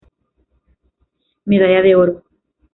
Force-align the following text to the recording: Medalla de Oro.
Medalla 1.45 1.83
de 1.83 1.93
Oro. 1.95 2.23